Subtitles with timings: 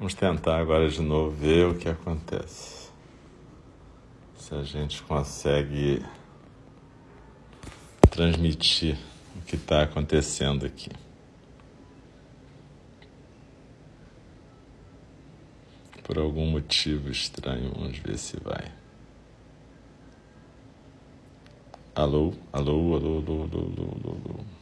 [0.00, 2.88] Vamos tentar agora de novo ver o que acontece.
[4.34, 6.02] Se a gente consegue
[8.10, 8.96] transmitir
[9.36, 10.88] o que está acontecendo aqui.
[16.02, 18.72] Por algum motivo estranho, vamos ver se vai.
[21.94, 24.20] Alô, alô, alô, alô, alô, alô, alô.
[24.24, 24.59] Alô,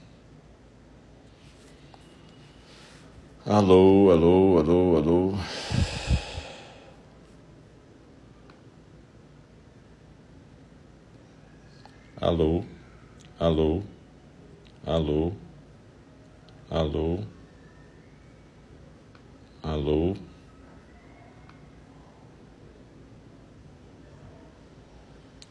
[4.11, 5.35] alô, alô, alô.
[12.21, 12.65] Alô,
[13.41, 13.83] alô,
[14.85, 15.33] alô,
[16.71, 17.21] alô,
[19.63, 20.17] alô.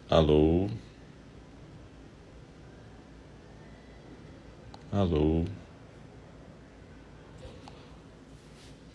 [0.10, 0.70] Alô.
[4.92, 5.57] Alô.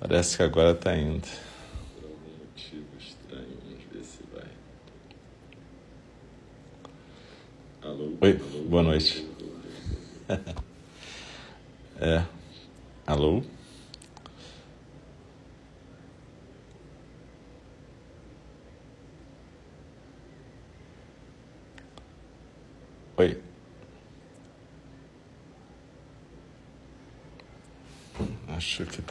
[0.02, 1.28] Parece que agora está indo.
[1.94, 4.50] Por algum motivo estranho, vamos ver se vai.
[7.88, 8.12] Alô?
[8.20, 9.24] Oi, alô, boa noite.
[12.00, 12.24] é.
[13.06, 13.44] Alô?
[23.18, 23.40] Oi.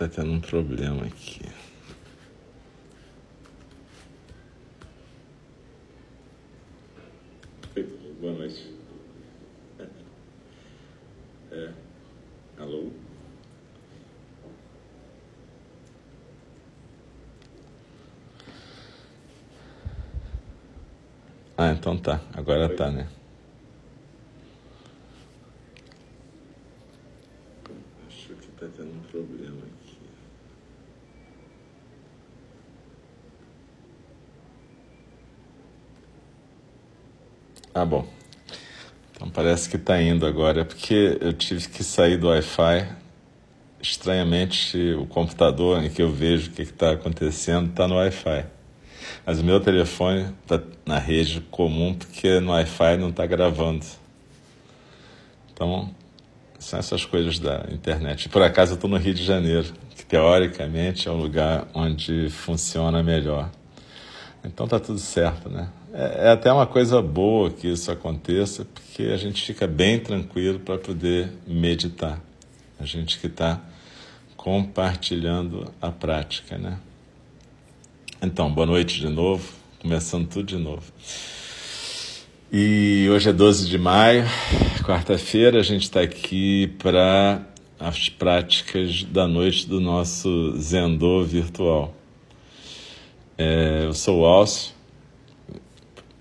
[0.01, 1.41] Está tendo um problema aqui.
[8.19, 8.73] Boa noite.
[11.51, 11.69] É.
[12.57, 12.89] Alô?
[21.55, 22.19] Ah, então tá.
[22.33, 22.75] Agora Oi.
[22.75, 23.07] tá, né?
[37.73, 38.05] Ah, bom.
[39.15, 42.87] Então parece que está indo agora, porque eu tive que sair do Wi-Fi.
[43.81, 48.45] Estranhamente, o computador em que eu vejo o que está acontecendo está no Wi-Fi.
[49.25, 53.85] Mas o meu telefone está na rede comum, porque no Wi-Fi não está gravando.
[55.51, 55.93] Então,
[56.57, 58.29] são essas coisas da internet.
[58.29, 63.03] Por acaso eu estou no Rio de Janeiro, que teoricamente é um lugar onde funciona
[63.03, 63.49] melhor.
[64.45, 65.67] Então tá tudo certo, né?
[65.93, 70.59] É, é até uma coisa boa que isso aconteça, porque a gente fica bem tranquilo
[70.59, 72.21] para poder meditar.
[72.79, 73.61] A gente que está
[74.37, 76.79] compartilhando a prática, né?
[78.21, 80.83] Então, boa noite de novo, começando tudo de novo.
[82.51, 84.25] E hoje é 12 de maio,
[84.85, 87.41] quarta-feira, a gente está aqui para
[87.79, 91.93] as práticas da noite do nosso Zendô virtual.
[93.37, 94.73] É, eu sou o Alcio,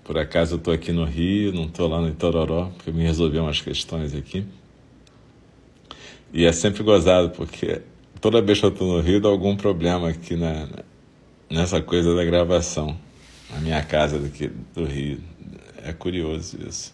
[0.03, 3.37] por acaso eu estou aqui no Rio, não estou lá no Itororó, porque me resolvi
[3.37, 4.45] umas questões aqui.
[6.33, 7.81] E é sempre gozado, porque
[8.19, 10.67] toda vez que eu estou no Rio dá algum problema aqui na,
[11.49, 12.97] nessa coisa da gravação,
[13.49, 15.19] na minha casa daqui do Rio.
[15.83, 16.93] É curioso isso.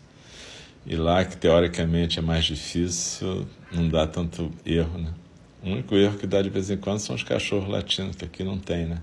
[0.85, 5.13] E lá, que teoricamente é mais difícil, não dá tanto erro, né?
[5.61, 8.43] O único erro que dá de vez em quando são os cachorros latinos, que aqui
[8.43, 9.01] não tem, né?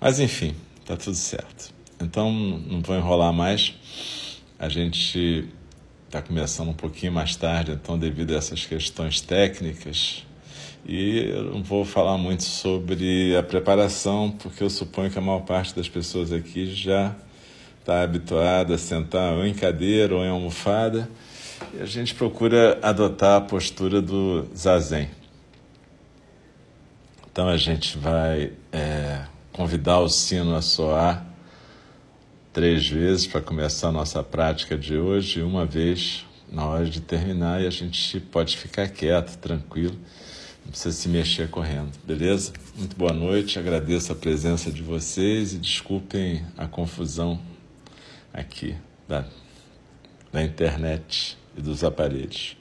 [0.00, 0.54] Mas enfim,
[0.84, 1.74] tá tudo certo.
[2.00, 3.74] Então, não vou enrolar mais.
[4.58, 5.48] A gente
[6.06, 10.24] está começando um pouquinho mais tarde, então, devido a essas questões técnicas.
[10.86, 15.40] E eu não vou falar muito sobre a preparação, porque eu suponho que a maior
[15.40, 17.14] parte das pessoas aqui já
[17.78, 21.08] está habituada a sentar ou em cadeira ou em almofada.
[21.74, 25.10] E a gente procura adotar a postura do zazen.
[27.30, 29.22] Então a gente vai é,
[29.52, 31.29] convidar o sino a soar
[32.52, 37.62] três vezes para começar a nossa prática de hoje, uma vez na hora de terminar,
[37.62, 39.96] e a gente pode ficar quieto, tranquilo,
[40.64, 42.52] não precisa se mexer correndo, beleza?
[42.76, 47.40] Muito boa noite, agradeço a presença de vocês e desculpem a confusão
[48.32, 48.76] aqui
[49.08, 49.24] da,
[50.32, 52.56] da internet e dos aparelhos.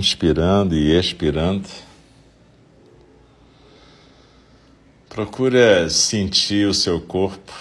[0.00, 1.68] Inspirando e expirando.
[5.08, 7.52] Procura sentir o seu corpo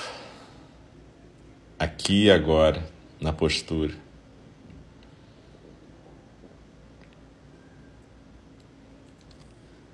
[1.78, 2.84] aqui e agora,
[3.20, 3.94] na postura.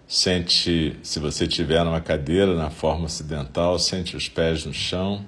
[0.08, 5.26] Sente, se você tiver numa cadeira na forma ocidental, sente os pés no chão,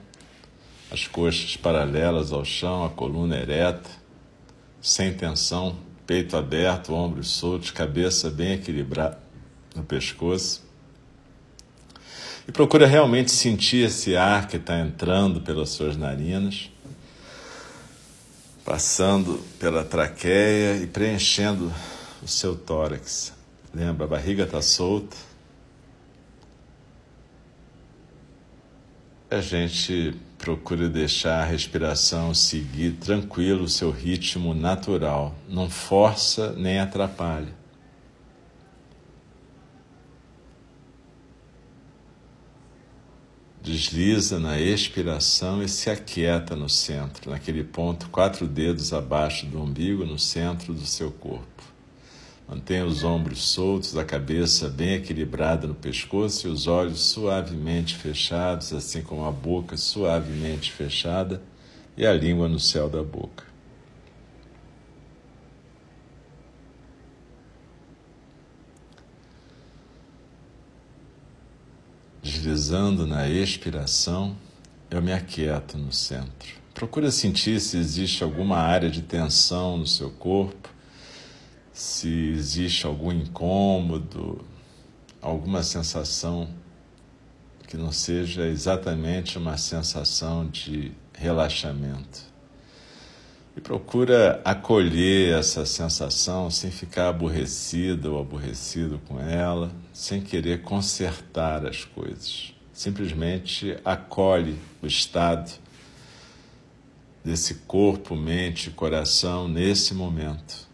[0.92, 3.90] as coxas paralelas ao chão, a coluna ereta,
[4.80, 9.20] sem tensão, peito aberto, ombros soltos, cabeça bem equilibrada
[9.76, 10.66] no pescoço.
[12.48, 16.72] E procura realmente sentir esse ar que está entrando pelas suas narinas,
[18.64, 21.74] passando pela traqueia e preenchendo
[22.24, 23.34] o seu tórax.
[23.74, 25.18] Lembra, a barriga está solta.
[29.30, 35.36] A gente procura deixar a respiração seguir tranquilo o seu ritmo natural.
[35.50, 37.56] Não força nem atrapalha.
[43.62, 50.06] Desliza na expiração e se aquieta no centro, naquele ponto, quatro dedos abaixo do umbigo,
[50.06, 51.77] no centro do seu corpo.
[52.48, 58.72] Mantenha os ombros soltos, a cabeça bem equilibrada no pescoço e os olhos suavemente fechados,
[58.72, 61.42] assim como a boca suavemente fechada
[61.98, 63.44] e a língua no céu da boca.
[72.24, 74.38] Deslizando na expiração,
[74.90, 76.56] eu me aquieto no centro.
[76.74, 80.77] Procura sentir se existe alguma área de tensão no seu corpo
[81.78, 84.44] se existe algum incômodo,
[85.22, 86.50] alguma sensação
[87.68, 92.24] que não seja exatamente uma sensação de relaxamento.
[93.56, 101.64] E procura acolher essa sensação sem ficar aborrecido ou aborrecido com ela, sem querer consertar
[101.64, 102.56] as coisas.
[102.74, 105.52] Simplesmente acolhe o estado
[107.24, 110.67] desse corpo, mente e coração nesse momento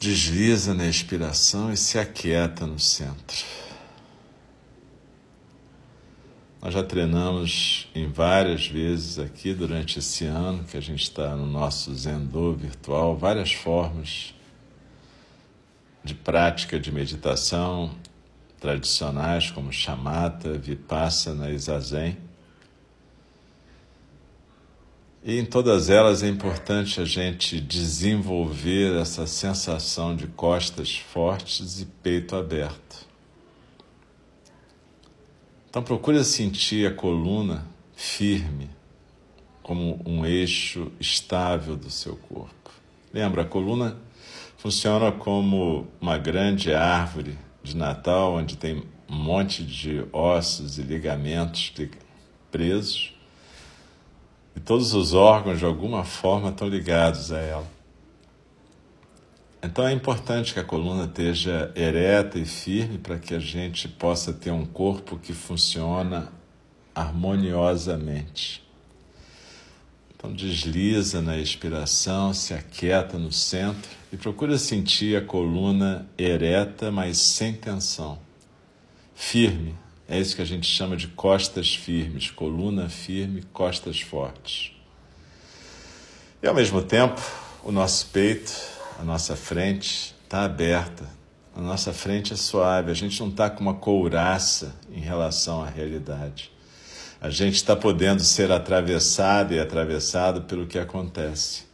[0.00, 3.36] Desliza na expiração e se aquieta no centro.
[6.62, 11.44] Nós já treinamos em várias vezes aqui durante esse ano que a gente está no
[11.44, 14.34] nosso Zendô virtual, várias formas
[16.02, 17.94] de prática de meditação
[18.58, 22.16] tradicionais como chamata, vipassana e zazen.
[25.22, 31.84] E em todas elas é importante a gente desenvolver essa sensação de costas fortes e
[31.84, 33.06] peito aberto.
[35.68, 38.70] Então procure sentir a coluna firme,
[39.62, 42.70] como um eixo estável do seu corpo.
[43.12, 43.98] Lembra, a coluna
[44.56, 51.74] funciona como uma grande árvore de Natal, onde tem um monte de ossos e ligamentos
[52.50, 53.19] presos
[54.60, 57.66] e todos os órgãos, de alguma forma, estão ligados a ela.
[59.62, 64.34] Então é importante que a coluna esteja ereta e firme para que a gente possa
[64.34, 66.30] ter um corpo que funciona
[66.94, 68.62] harmoniosamente.
[70.14, 77.16] Então desliza na expiração, se aquieta no centro e procura sentir a coluna ereta, mas
[77.16, 78.18] sem tensão.
[79.14, 79.74] Firme,
[80.10, 84.72] é isso que a gente chama de costas firmes, coluna firme, costas fortes.
[86.42, 87.20] E ao mesmo tempo,
[87.62, 88.52] o nosso peito,
[88.98, 91.04] a nossa frente está aberta,
[91.54, 95.68] a nossa frente é suave, a gente não está com uma couraça em relação à
[95.68, 96.50] realidade.
[97.20, 101.64] A gente está podendo ser atravessado e atravessado pelo que acontece.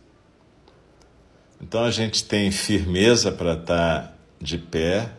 [1.59, 5.11] Então a gente tem firmeza para estar tá de pé,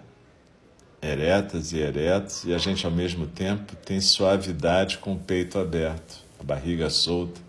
[1.08, 6.24] eretas e eretos, e a gente ao mesmo tempo tem suavidade com o peito aberto,
[6.40, 7.40] a barriga solta,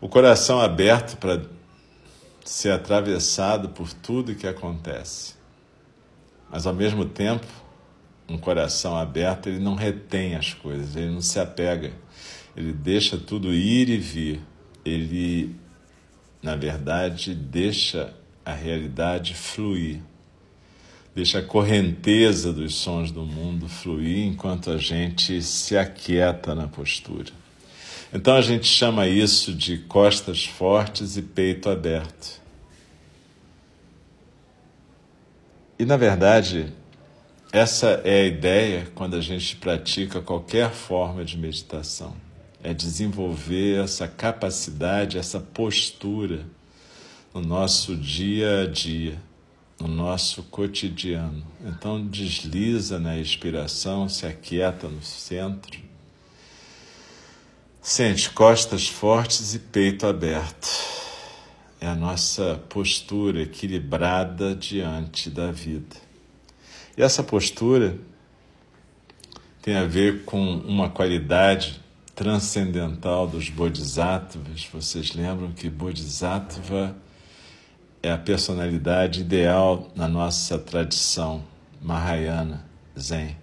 [0.00, 1.42] o coração aberto para
[2.44, 5.34] ser atravessado por tudo que acontece.
[6.50, 7.46] Mas ao mesmo tempo,
[8.28, 11.92] um coração aberto, ele não retém as coisas, ele não se apega,
[12.56, 14.40] ele deixa tudo ir e vir.
[14.84, 15.56] Ele,
[16.42, 20.00] na verdade, deixa a realidade fluir.
[21.14, 27.30] Deixa a correnteza dos sons do mundo fluir enquanto a gente se aquieta na postura.
[28.12, 32.42] Então a gente chama isso de costas fortes e peito aberto.
[35.78, 36.72] E na verdade,
[37.52, 42.16] essa é a ideia quando a gente pratica qualquer forma de meditação.
[42.60, 46.44] É desenvolver essa capacidade, essa postura
[47.32, 49.16] no nosso dia a dia
[49.80, 51.44] no nosso cotidiano.
[51.64, 55.80] Então desliza na expiração, se aquieta no centro.
[57.80, 60.68] Sente costas fortes e peito aberto.
[61.80, 65.96] é a nossa postura equilibrada diante da vida.
[66.96, 67.98] E essa postura
[69.60, 71.82] tem a ver com uma qualidade
[72.14, 74.66] transcendental dos bodhisattvas.
[74.72, 76.96] Vocês lembram que bodhisattva
[78.04, 81.42] é a personalidade ideal na nossa tradição
[81.80, 82.62] Mahayana
[82.98, 83.34] Zen.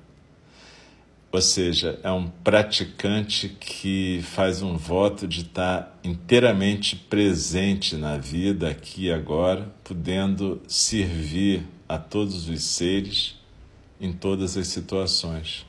[1.32, 8.70] Ou seja, é um praticante que faz um voto de estar inteiramente presente na vida
[8.70, 13.40] aqui e agora, podendo servir a todos os seres
[14.00, 15.66] em todas as situações.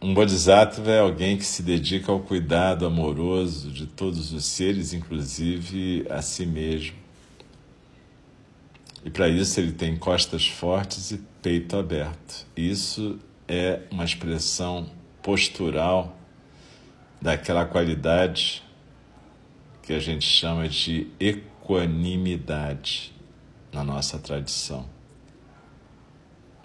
[0.00, 6.06] Um bodhisattva é alguém que se dedica ao cuidado amoroso de todos os seres, inclusive
[6.10, 6.96] a si mesmo.
[9.02, 12.46] E para isso ele tem costas fortes e peito aberto.
[12.54, 14.86] Isso é uma expressão
[15.22, 16.14] postural
[17.20, 18.62] daquela qualidade
[19.82, 23.14] que a gente chama de equanimidade
[23.72, 24.95] na nossa tradição.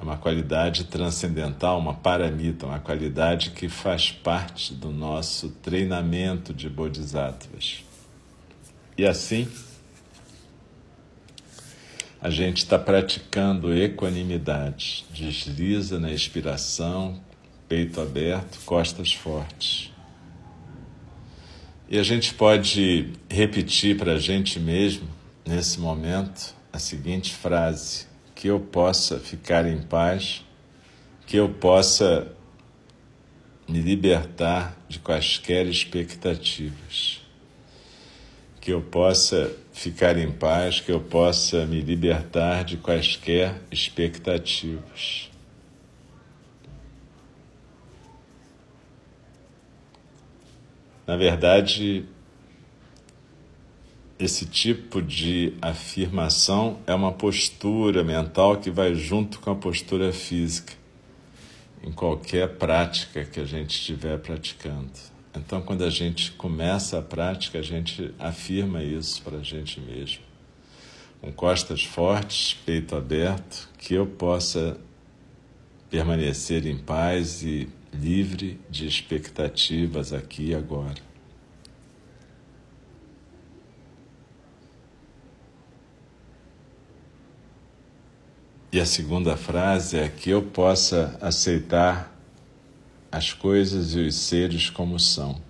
[0.01, 6.67] É uma qualidade transcendental, uma paramita, uma qualidade que faz parte do nosso treinamento de
[6.67, 7.83] bodhisattvas.
[8.97, 9.47] E assim,
[12.19, 17.21] a gente está praticando equanimidade, desliza na expiração,
[17.69, 19.91] peito aberto, costas fortes.
[21.87, 25.07] E a gente pode repetir para a gente mesmo,
[25.45, 28.07] nesse momento, a seguinte frase:
[28.41, 30.43] que eu possa ficar em paz,
[31.27, 32.35] que eu possa
[33.69, 37.21] me libertar de quaisquer expectativas,
[38.59, 45.29] que eu possa ficar em paz, que eu possa me libertar de quaisquer expectativas.
[51.05, 52.07] Na verdade,
[54.23, 60.73] esse tipo de afirmação é uma postura mental que vai junto com a postura física
[61.83, 64.91] em qualquer prática que a gente estiver praticando.
[65.35, 70.21] Então, quando a gente começa a prática, a gente afirma isso para a gente mesmo.
[71.19, 74.79] Com costas fortes, peito aberto, que eu possa
[75.89, 81.10] permanecer em paz e livre de expectativas aqui e agora.
[88.73, 92.09] E a segunda frase é que eu possa aceitar
[93.11, 95.41] as coisas e os seres como são.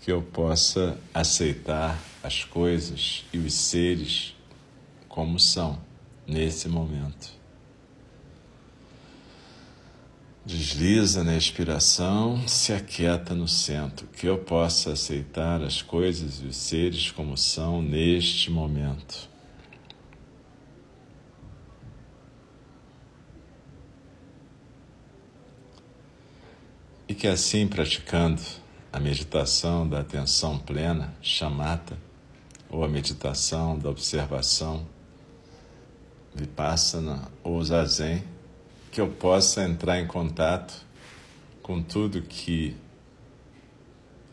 [0.00, 4.34] Que eu possa aceitar as coisas e os seres
[5.08, 5.78] como são
[6.26, 7.30] nesse momento.
[10.44, 16.56] Desliza na expiração, se aquieta no centro, que eu possa aceitar as coisas e os
[16.56, 19.32] seres como são neste momento.
[27.06, 28.40] E que assim, praticando
[28.90, 31.98] a meditação da atenção plena, chamata,
[32.70, 34.86] ou a meditação da observação,
[36.34, 38.24] vipassana ou zazen,
[38.90, 40.84] que eu possa entrar em contato
[41.62, 42.76] com tudo que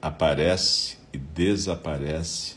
[0.01, 2.55] aparece e desaparece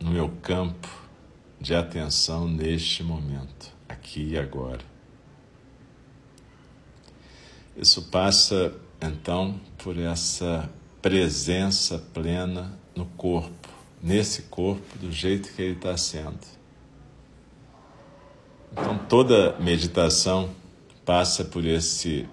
[0.00, 0.88] no meu campo
[1.60, 4.89] de atenção neste momento, aqui e agora.
[7.76, 10.68] Isso passa então por essa
[11.00, 13.68] presença plena no corpo,
[14.02, 16.38] nesse corpo, do jeito que ele está sendo.
[18.72, 20.50] Então toda meditação
[21.04, 22.28] passa por esse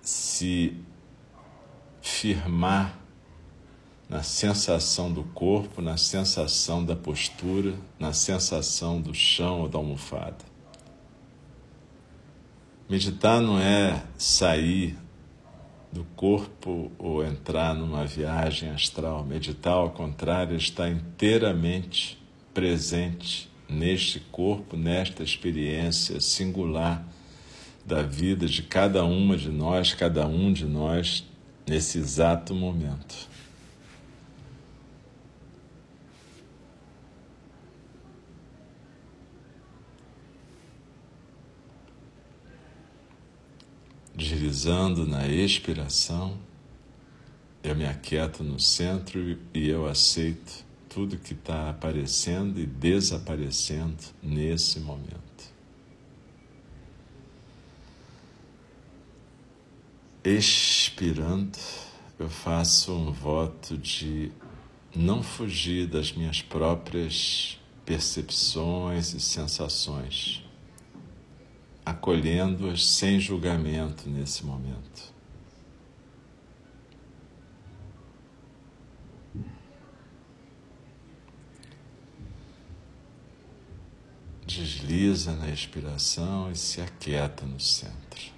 [0.00, 0.74] se
[2.00, 2.98] firmar
[4.08, 10.44] na sensação do corpo, na sensação da postura, na sensação do chão ou da almofada.
[12.88, 14.96] Meditar não é sair
[15.92, 19.24] do corpo ou entrar numa viagem astral.
[19.26, 22.18] Meditar, ao contrário, é está inteiramente
[22.54, 27.06] presente neste corpo, nesta experiência singular
[27.84, 31.26] da vida de cada uma de nós, cada um de nós,
[31.66, 33.28] nesse exato momento.
[44.18, 46.36] Deslizando na expiração,
[47.62, 54.80] eu me aquieto no centro e eu aceito tudo que está aparecendo e desaparecendo nesse
[54.80, 55.28] momento.
[60.24, 61.56] expirando,
[62.18, 64.30] eu faço um voto de
[64.94, 70.44] não fugir das minhas próprias percepções e sensações,
[71.88, 75.14] acolhendo-as sem julgamento nesse momento.
[84.46, 88.32] Desliza na expiração e se aquieta no centro.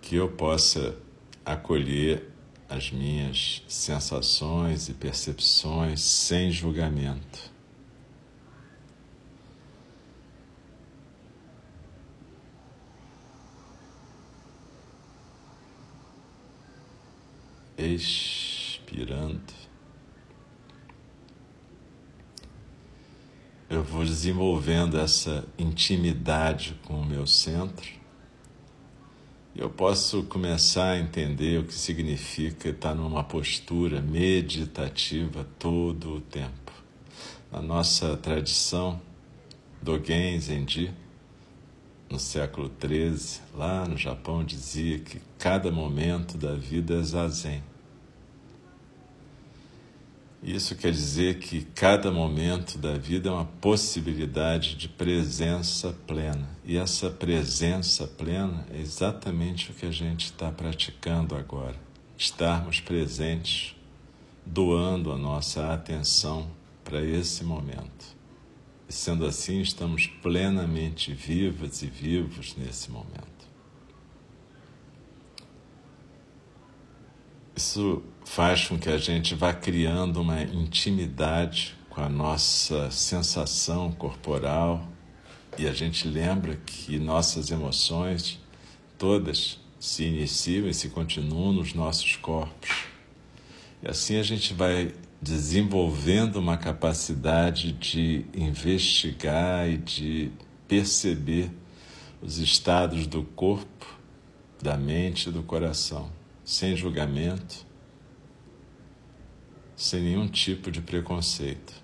[0.00, 0.96] Que eu possa
[1.44, 2.37] acolher
[2.68, 7.50] as minhas sensações e percepções sem julgamento.
[17.78, 19.40] Expirando.
[23.70, 27.98] Eu vou desenvolvendo essa intimidade com o meu centro
[29.58, 36.72] eu posso começar a entender o que significa estar numa postura meditativa todo o tempo.
[37.50, 39.00] Na nossa tradição,
[39.82, 40.92] Dogen Zenji,
[42.08, 47.60] no século XIII, lá no Japão, dizia que cada momento da vida é zazen.
[50.42, 56.48] Isso quer dizer que cada momento da vida é uma possibilidade de presença plena.
[56.64, 61.74] E essa presença plena é exatamente o que a gente está praticando agora.
[62.16, 63.74] Estarmos presentes,
[64.46, 66.48] doando a nossa atenção
[66.84, 68.16] para esse momento.
[68.88, 73.37] E sendo assim, estamos plenamente vivas e vivos nesse momento.
[77.58, 84.86] Isso faz com que a gente vá criando uma intimidade com a nossa sensação corporal
[85.58, 88.38] e a gente lembra que nossas emoções
[88.96, 92.84] todas se iniciam e se continuam nos nossos corpos.
[93.82, 100.30] E assim a gente vai desenvolvendo uma capacidade de investigar e de
[100.68, 101.50] perceber
[102.22, 103.98] os estados do corpo,
[104.62, 106.16] da mente e do coração
[106.48, 107.66] sem julgamento,
[109.76, 111.74] sem nenhum tipo de preconceito.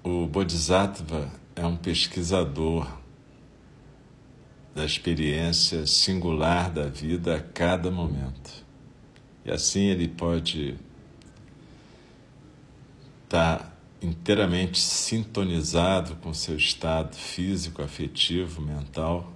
[0.00, 2.88] O Bodhisattva é um pesquisador
[4.72, 8.64] da experiência singular da vida a cada momento.
[9.44, 10.78] E assim ele pode
[13.24, 13.67] estar tá
[14.00, 19.32] inteiramente sintonizado com seu estado físico, afetivo, mental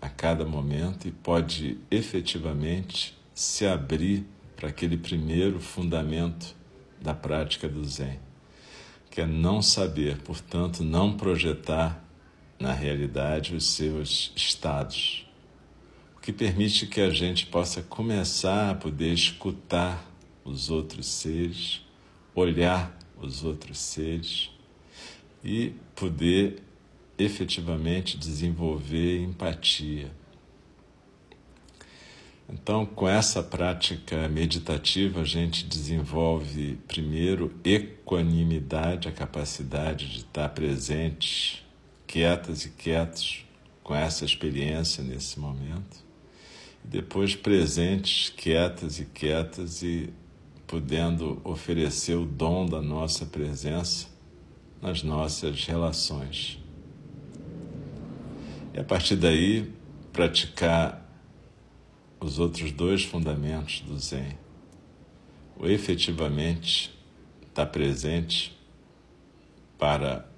[0.00, 6.54] a cada momento e pode efetivamente se abrir para aquele primeiro fundamento
[7.00, 8.18] da prática do Zen,
[9.10, 12.02] que é não saber, portanto, não projetar
[12.58, 15.28] na realidade os seus estados,
[16.16, 20.04] o que permite que a gente possa começar a poder escutar
[20.44, 21.82] os outros seres,
[22.34, 24.50] olhar os outros seres
[25.44, 26.62] e poder
[27.18, 30.10] efetivamente desenvolver empatia.
[32.48, 41.66] Então, com essa prática meditativa, a gente desenvolve primeiro equanimidade, a capacidade de estar presente,
[42.06, 43.44] quietas e quietos
[43.82, 46.04] com essa experiência nesse momento.
[46.84, 50.12] Depois presentes, quietas e quietas e
[50.66, 54.08] podendo oferecer o dom da nossa presença
[54.82, 56.58] nas nossas relações.
[58.74, 59.72] E a partir daí,
[60.12, 61.02] praticar
[62.20, 64.38] os outros dois fundamentos do Zen.
[65.58, 66.94] O efetivamente
[67.46, 68.56] estar presente
[69.78, 70.28] para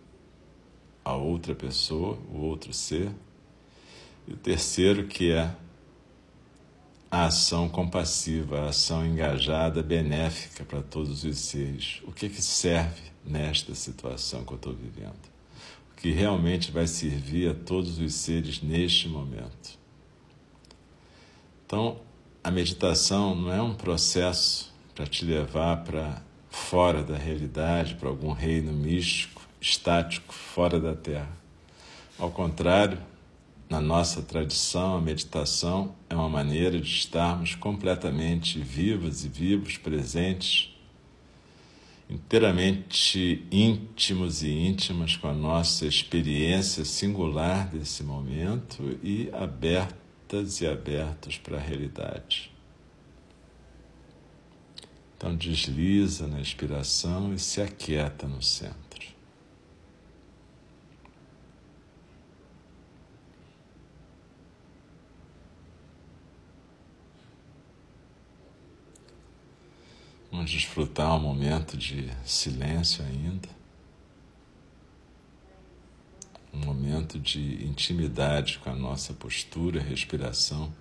[1.05, 3.11] a outra pessoa, o outro ser.
[4.27, 5.53] E o terceiro, que é
[7.11, 12.03] a ação compassiva, a ação engajada, benéfica para todos os seres.
[12.05, 15.17] O que, que serve nesta situação que eu estou vivendo?
[15.93, 19.79] O que realmente vai servir a todos os seres neste momento?
[21.67, 21.99] Então,
[22.45, 28.33] a meditação não é um processo para te levar para fora da realidade, para algum
[28.33, 31.31] reino místico, estático, fora da Terra.
[32.19, 32.99] Ao contrário,
[33.69, 40.75] na nossa tradição, a meditação é uma maneira de estarmos completamente vivas e vivos, presentes,
[42.09, 51.37] inteiramente íntimos e íntimas com a nossa experiência singular desse momento e abertas e abertos
[51.37, 52.51] para a realidade.
[55.15, 58.88] Então desliza na inspiração e se aquieta no centro.
[70.39, 73.49] Vamos desfrutar um momento de silêncio ainda.
[76.55, 80.73] Um momento de intimidade com a nossa postura, respiração,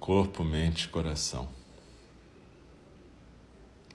[0.00, 1.48] corpo, mente coração.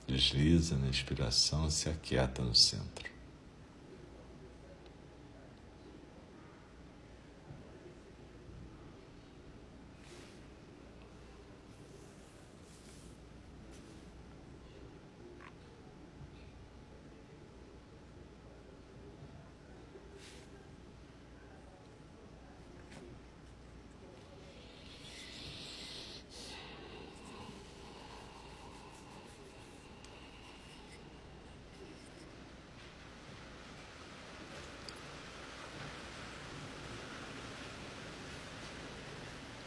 [0.08, 3.17] Desliza na inspiração, se aquieta no centro.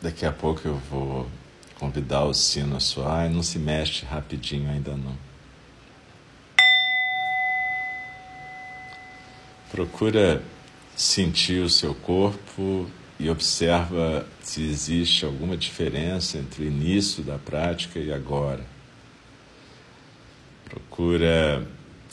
[0.03, 1.29] Daqui a pouco eu vou
[1.79, 5.15] convidar o sino a soar e não se mexe rapidinho ainda não.
[9.71, 10.43] Procura
[10.97, 17.99] sentir o seu corpo e observa se existe alguma diferença entre o início da prática
[17.99, 18.65] e agora.
[20.65, 21.67] Procura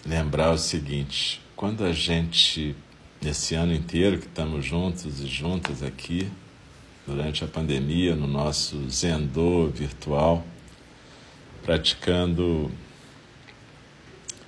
[0.05, 2.75] lembrar o seguinte: quando a gente,
[3.21, 6.29] nesse ano inteiro que estamos juntos e juntas aqui,
[7.07, 10.45] durante a pandemia no nosso Zendô virtual,
[11.63, 12.69] praticando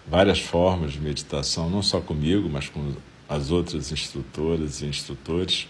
[0.05, 2.93] várias formas de meditação, não só comigo, mas com
[3.29, 5.67] as outras instrutoras e instrutores.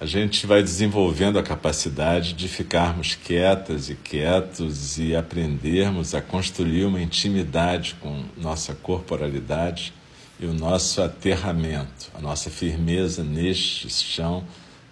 [0.00, 6.84] A gente vai desenvolvendo a capacidade de ficarmos quietas e quietos e aprendermos a construir
[6.84, 9.94] uma intimidade com nossa corporalidade
[10.40, 14.44] e o nosso aterramento, a nossa firmeza neste chão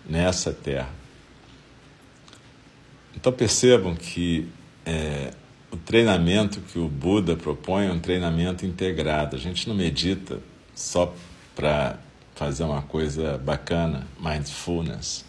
[0.08, 0.90] nessa terra.
[3.14, 4.48] Então percebam que
[4.84, 5.32] é,
[5.70, 9.36] o treinamento que o Buda propõe é um treinamento integrado.
[9.36, 10.40] A gente não medita
[10.74, 11.14] só
[11.54, 11.98] para
[12.34, 15.24] fazer uma coisa bacana, mindfulness,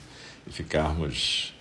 [0.47, 1.53] e ficarmos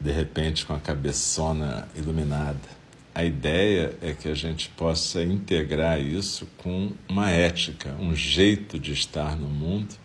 [0.00, 2.82] de repente com a cabeçona iluminada.
[3.14, 8.92] A ideia é que a gente possa integrar isso com uma ética, um jeito de
[8.92, 10.01] estar no mundo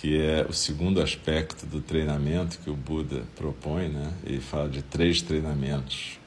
[0.00, 4.12] que é o segundo aspecto do treinamento que o Buda propõe, né?
[4.24, 6.20] Ele fala de três treinamentos: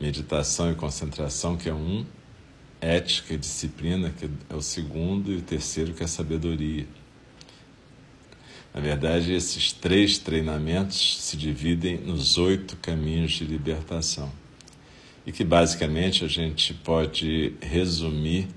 [0.00, 2.04] meditação e concentração, que é um,
[2.80, 6.84] ética e disciplina, que é o segundo, e o terceiro, que é sabedoria.
[8.74, 14.32] Na verdade, esses três treinamentos se dividem nos oito caminhos de libertação.
[15.24, 18.48] E que basicamente a gente pode resumir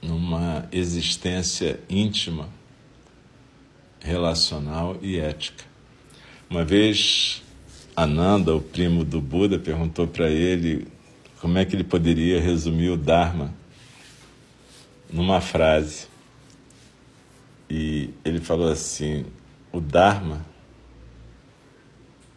[0.00, 2.48] numa existência íntima
[4.00, 5.64] relacional e ética.
[6.48, 7.42] Uma vez,
[7.94, 10.86] Ananda, o primo do Buda, perguntou para ele
[11.40, 13.52] como é que ele poderia resumir o Dharma
[15.12, 16.06] numa frase.
[17.68, 19.26] E ele falou assim:
[19.72, 20.44] o Dharma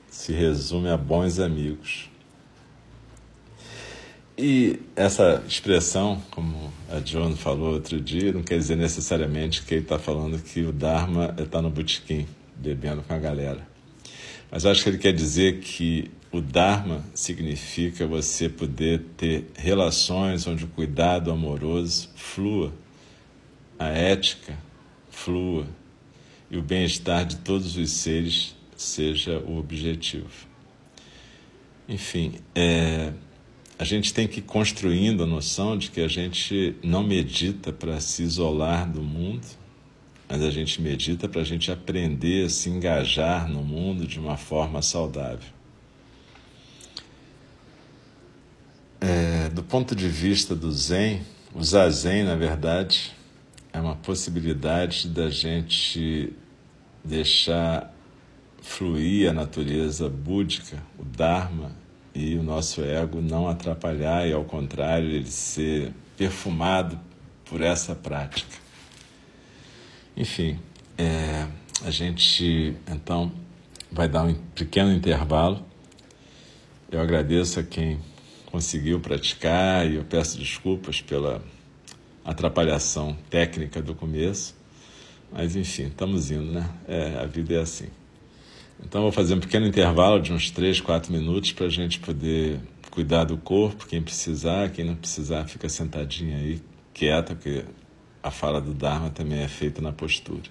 [0.09, 2.08] se resume a bons amigos.
[4.41, 9.81] E essa expressão, como a John falou outro dia, não quer dizer necessariamente que ele
[9.81, 12.25] está falando que o Dharma está no botequim,
[12.55, 13.67] bebendo com a galera.
[14.49, 20.63] Mas acho que ele quer dizer que o Dharma significa você poder ter relações onde
[20.63, 22.71] o cuidado amoroso flua,
[23.77, 24.57] a ética
[25.11, 25.67] flua
[26.49, 30.29] e o bem-estar de todos os seres seja o objetivo.
[31.89, 33.11] Enfim, é
[33.79, 37.97] a gente tem que ir construindo a noção de que a gente não medita para
[38.01, 39.47] se isolar do mundo,
[40.27, 44.35] mas a gente medita para a gente aprender a se engajar no mundo de uma
[44.35, 45.47] forma saudável.
[48.99, 51.21] É, do ponto de vista do Zen,
[51.55, 53.13] o Zazen, na verdade,
[53.71, 56.33] é uma possibilidade da gente
[57.01, 57.95] deixar
[58.61, 61.71] fluir a natureza búdica, o Dharma,
[62.19, 66.99] e o nosso ego não atrapalhar e, ao contrário, ele ser perfumado
[67.45, 68.57] por essa prática.
[70.17, 70.59] Enfim,
[70.97, 71.47] é,
[71.85, 73.31] a gente então
[73.89, 75.65] vai dar um pequeno intervalo.
[76.91, 77.99] Eu agradeço a quem
[78.47, 81.41] conseguiu praticar e eu peço desculpas pela
[82.25, 84.55] atrapalhação técnica do começo,
[85.31, 86.69] mas enfim, estamos indo, né?
[86.85, 87.87] É, a vida é assim.
[88.83, 92.59] Então, vou fazer um pequeno intervalo de uns 3, 4 minutos para a gente poder
[92.89, 93.85] cuidar do corpo.
[93.85, 96.61] Quem precisar, quem não precisar, fica sentadinho aí,
[96.93, 97.65] quieta, porque
[98.21, 100.49] a fala do Dharma também é feita na postura.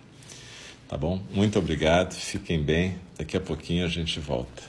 [0.88, 1.22] Tá bom?
[1.30, 2.96] Muito obrigado, fiquem bem.
[3.18, 4.62] Daqui a pouquinho a gente volta.